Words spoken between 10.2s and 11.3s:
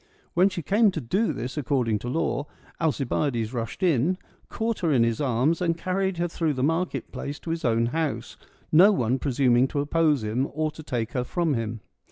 him, or to take her